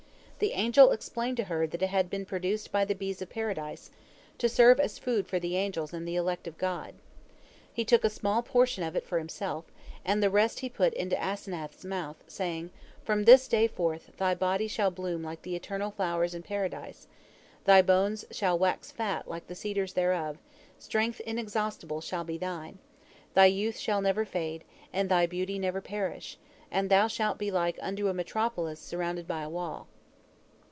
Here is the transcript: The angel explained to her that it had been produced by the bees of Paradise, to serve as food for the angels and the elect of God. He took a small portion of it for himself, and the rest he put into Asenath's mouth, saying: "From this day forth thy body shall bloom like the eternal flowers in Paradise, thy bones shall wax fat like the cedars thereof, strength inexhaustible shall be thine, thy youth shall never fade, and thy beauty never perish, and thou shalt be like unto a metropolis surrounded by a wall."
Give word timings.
The 0.43 0.53
angel 0.53 0.89
explained 0.91 1.37
to 1.37 1.43
her 1.43 1.67
that 1.67 1.83
it 1.83 1.89
had 1.89 2.09
been 2.09 2.25
produced 2.25 2.71
by 2.71 2.83
the 2.83 2.95
bees 2.95 3.21
of 3.21 3.29
Paradise, 3.29 3.91
to 4.39 4.49
serve 4.49 4.79
as 4.79 4.97
food 4.97 5.27
for 5.27 5.37
the 5.39 5.55
angels 5.55 5.93
and 5.93 6.07
the 6.07 6.15
elect 6.15 6.47
of 6.47 6.57
God. 6.57 6.95
He 7.71 7.85
took 7.85 8.03
a 8.03 8.09
small 8.09 8.41
portion 8.41 8.83
of 8.83 8.95
it 8.95 9.05
for 9.05 9.19
himself, 9.19 9.65
and 10.03 10.23
the 10.23 10.31
rest 10.31 10.61
he 10.61 10.67
put 10.67 10.95
into 10.95 11.15
Asenath's 11.15 11.85
mouth, 11.85 12.23
saying: 12.27 12.71
"From 13.03 13.25
this 13.25 13.47
day 13.47 13.67
forth 13.67 14.17
thy 14.17 14.33
body 14.33 14.67
shall 14.67 14.89
bloom 14.89 15.21
like 15.21 15.43
the 15.43 15.55
eternal 15.55 15.91
flowers 15.91 16.33
in 16.33 16.41
Paradise, 16.41 17.05
thy 17.65 17.83
bones 17.83 18.25
shall 18.31 18.57
wax 18.57 18.89
fat 18.91 19.29
like 19.29 19.45
the 19.45 19.53
cedars 19.53 19.93
thereof, 19.93 20.39
strength 20.79 21.19
inexhaustible 21.19 22.01
shall 22.01 22.23
be 22.23 22.39
thine, 22.39 22.79
thy 23.35 23.45
youth 23.45 23.77
shall 23.77 24.01
never 24.01 24.25
fade, 24.25 24.63
and 24.91 25.07
thy 25.07 25.27
beauty 25.27 25.59
never 25.59 25.81
perish, 25.81 26.39
and 26.71 26.89
thou 26.89 27.05
shalt 27.07 27.37
be 27.37 27.51
like 27.51 27.77
unto 27.79 28.07
a 28.09 28.13
metropolis 28.15 28.79
surrounded 28.79 29.27
by 29.27 29.43
a 29.43 29.47
wall." 29.49 29.87